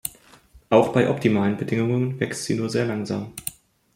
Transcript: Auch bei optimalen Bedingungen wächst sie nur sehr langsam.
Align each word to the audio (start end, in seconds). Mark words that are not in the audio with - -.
Auch 0.71 0.93
bei 0.93 1.11
optimalen 1.11 1.57
Bedingungen 1.57 2.19
wächst 2.19 2.45
sie 2.45 2.55
nur 2.55 2.71
sehr 2.71 2.85
langsam. 2.87 3.33